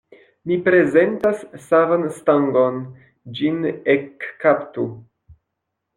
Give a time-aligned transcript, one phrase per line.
[0.51, 2.81] Mi prezentas savan stangon;
[3.41, 3.61] ĝin
[3.97, 4.91] ekkaptu.